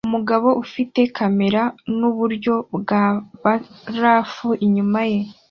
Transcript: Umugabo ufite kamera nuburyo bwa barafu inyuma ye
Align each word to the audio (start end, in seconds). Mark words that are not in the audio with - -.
Umugabo 0.09 0.47
ufite 0.63 0.99
kamera 1.17 1.61
nuburyo 1.97 2.55
bwa 2.77 3.05
barafu 3.43 4.49
inyuma 4.65 5.01
ye 5.11 5.19